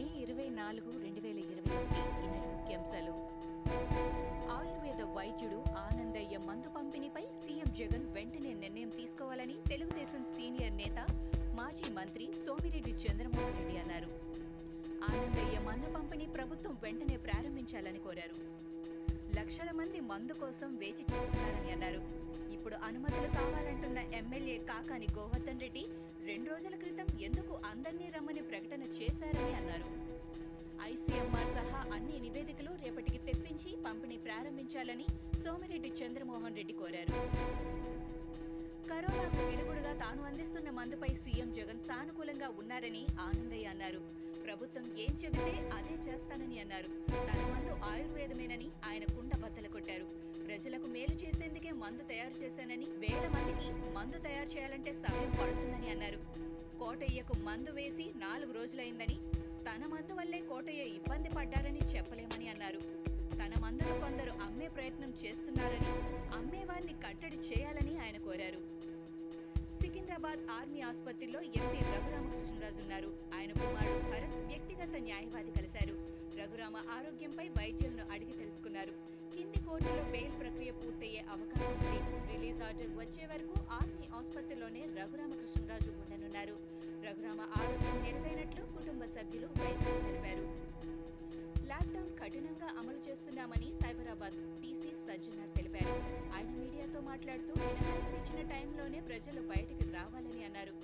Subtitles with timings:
[0.00, 1.78] మే ఇరవై నాలుగు రెండు వేల ఇరవై
[2.52, 3.14] ముఖ్యాంశాలు
[4.56, 10.98] ఆయుర్వేద వైద్యుడు ఆనందయ్య మందు పంపిణీపై సీఎం జగన్ వెంటనే నిర్ణయం తీసుకోవాలని తెలుగుదేశం సీనియర్ నేత
[11.58, 14.10] మాజీ మంత్రి సోమిరెడ్డి చంద్రమోహన్ రెడ్డి అన్నారు.
[15.10, 18.38] ఆనందయ్య మందు పంపిణీ ప్రభుత్వం వెంటనే ప్రారంభించాలని కోరారు.
[19.34, 22.02] లక్షల మంది మందు కోసం వేచి చూస్తున్నారని అన్నారు.
[22.52, 25.84] ఇప్పుడు అనుమతులు కావాలంటున్న ఎమ్మెల్యే కాకాని గోవర్ధన్ రెడ్డి
[26.30, 29.86] రెండు రోజుల క్రితం ఎందుకు అందరినీ రమ్మని ప్రకటన చేశారని అన్నారు.
[30.90, 35.06] ఐసీఎంఆర్ సహా అన్ని నివేదికలు రేపటికి తెప్పించి పంపిణీ ప్రారంభించాలని
[35.42, 37.14] సోమిరెడ్డి చంద్రమోహన్ రెడ్డి కోరారు.
[38.90, 44.02] కరోనాకు విరుగుడుగా తాను అందిస్తున్న మందుపై సీఎం జగన్ సానుకూలంగా ఉన్నారని ఆనందయ్య అన్నారు.
[44.46, 46.90] ప్రభుత్వం ఏం చెబితే అదే చేస్తానని అన్నారు.
[47.28, 50.08] తన మందు ఆయుర్వేదమేనని ఆయన కుండ బద్దలు కొట్టారు.
[50.50, 56.16] ప్రజలకు మేలు చేసేందుకే మందు తయారు చేశానని వేల మందికి మందు తయారు చేయాలంటే సమయం పడుతుందని అన్నారు.
[56.78, 59.18] కోటయ్యకు మందు వేసి నాలుగు రోజులైందని
[59.62, 62.80] తన మందు వల్లే కోటయ్య ఇబ్బంది పడ్డారని చెప్పలేమని అన్నారు.
[63.10, 65.88] తన మందును కొందరు అమ్మే ప్రయత్నం చేస్తున్నారని
[66.36, 68.60] అమ్మేవారిని కట్టడి చేయాలని ఆయన కోరారు.
[69.82, 73.18] సికింద్రాబాద్ ఆర్మీ ఆసుపత్రిలో ఎంపీ రఘురామకృష్ణరాజు ఉన్నారు.
[73.34, 75.94] ఆయన కుమారుడు భరత్ వ్యక్తిగత న్యాయవాది కలిశారు.
[76.40, 79.19] రఘురామ ఆరోగ్యంపై వైద్యులను అడిగి తెలుసుకున్నారు.
[79.34, 86.56] కింది కోర్టులో బెయిల్ ప్రక్రియ పూర్తయ్యే అవకాశం ఉంది రిలీజ్ ఆర్డర్ వచ్చే వరకు ఆర్మీ ఆసుపత్రిలోనే రఘురామకృష్ణరాజు ఉండనున్నారు.
[87.06, 90.46] రఘురామ ఆరోగ్యం మెరుగైనట్లు కుటుంబ సభ్యులు వైద్యులు తెలిపారు.
[91.66, 95.94] లాక్డౌన్ కఠినంగా అమలు చేస్తున్నామని సైబరాబాద్ పీసీ సజ్జనార్ తెలిపారు.
[96.36, 100.74] ఆయన మీడియాతో మాట్లాడుతూ మినహాయింపు ఇచ్చిన టైంలోనే ప్రజలు బయటికి రావాలని అన్నారు.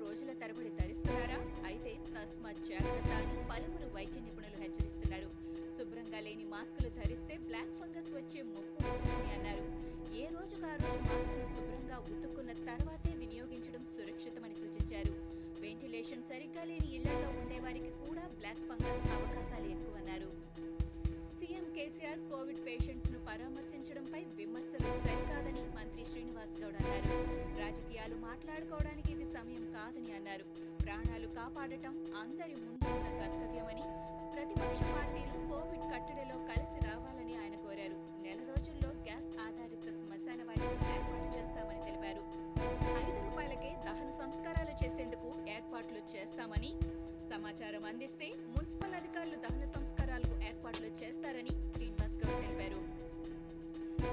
[0.00, 0.93] రోజుల తరబడి ధరిస్తున్నారా
[31.44, 33.82] కాపాడటం అందరి ముందు ఉన్న కర్తవ్యమని
[34.34, 37.98] ప్రతిపక్ష పార్టీలు కోవిడ్ కట్టడిలో కలిసి రావాలని ఆయన కోరారు.
[38.24, 42.22] నెల రోజుల్లో గ్యాస్ ఆధారిత శ్మశాన వాటిని ఏర్పాటు చేస్తామని తెలిపారు.
[43.00, 46.70] ఐదు రూపాయలకే దహన సంస్కారాలు చేసేందుకు ఏర్పాట్లు చేస్తామని
[47.32, 52.80] సమాచారం అందిస్తే మున్సిపల్ అధికారులు దహన సంస్కారాలకు ఏర్పాట్లు చేస్తారని శ్రీనివాస్ గౌడ్ తెలిపారు.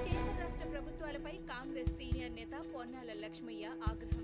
[0.06, 4.21] కేంద్ర రాష్ట్ర ప్రభుత్వాలపై కాంగ్రెస్ సీనియర్ నేత పొన్నాల లక్ష్మయ్య ఆగ్రహం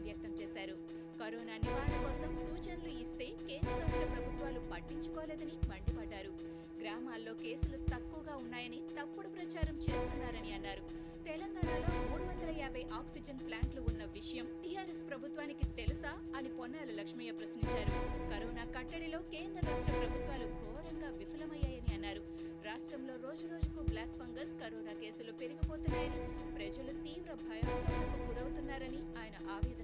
[1.20, 6.32] కరోనా నివారణ కోసం సూచనలు ఇస్తే కేంద్ర రాష్ట్ర ప్రభుత్వాలు పట్టించుకోలేదని మండిపడ్డారు.
[6.80, 10.82] గ్రామాల్లో కేసులు తక్కువగా ఉన్నాయని తప్పుడు ప్రచారం చేస్తున్నారని అన్నారు.
[11.28, 17.92] తెలంగాణలో మూడు వందల యాభై ఆక్సిజన్ ప్లాంట్లు ఉన్న విషయం టీఆర్ఎస్ ప్రభుత్వానికి తెలుసా అని పొన్నాల లక్ష్మయ్య ప్రశ్నించారు.
[18.30, 22.22] కరోనా కట్టడిలో కేంద్ర రాష్ట్ర ప్రభుత్వాలు ఘోరంగా విఫలమయ్యాయని అన్నారు.
[22.68, 26.20] రాష్ట్రంలో రోజు రోజుకు బ్లాక్ ఫంగస్ కరోనా కేసులు పెరిగిపోతున్నాయని
[26.54, 29.77] ప్రజలు తీవ్ర భయాందోళనకు గురవుతున్నారని ఆయన ఆవేదన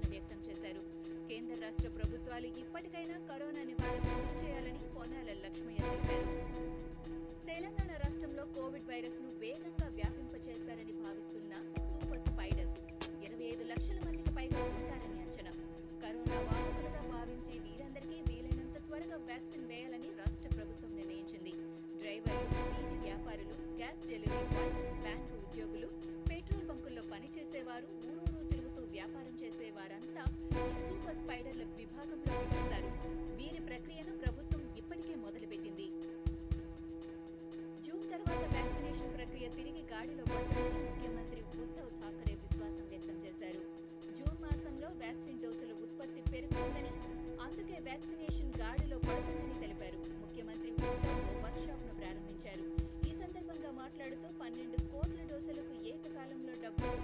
[1.64, 4.03] రాష్ట్ర ప్రభుత్వాలు ఇప్పటికైనా కరోనా నివారణ
[46.66, 46.92] ఉందని
[47.46, 49.99] అందుకే వ్యాక్సినేషన్ గాడిలో పడుతుందని తెలిపారు.
[50.22, 50.70] ముఖ్యమంత్రి
[51.44, 52.64] వర్క్షాప్ను ప్రారంభించారు.
[53.08, 56.96] ఈ సందర్భంగా మాట్లాడుతూ పన్నెండు కోట్ల డోసులకు ఏకకాలంలో డబ్బులు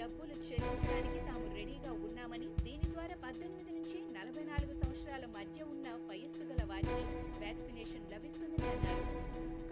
[0.00, 6.44] డబ్బులు చెల్లించడానికి తాము రెడీగా ఉన్నామని దీని ద్వారా పద్దెనిమిది నుంచి నలభై నాలుగు సంవత్సరాల మధ్య ఉన్న వయస్సు
[6.50, 7.02] గల వారికి
[7.42, 9.04] వ్యాక్సినేషన్ లభిస్తుందని అన్నారు.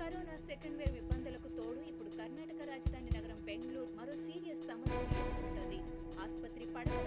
[0.00, 5.80] కరోనా సెకండ్ వేవ్ ఇబ్బందులకు తోడు ఇప్పుడు కర్ణాటక రాజధాని నగరం బెంగళూరు మరో సీరియస్ సమస్యను ఎదుర్కొంటోంది.
[6.22, 7.06] ఆసుపత్రి పడకల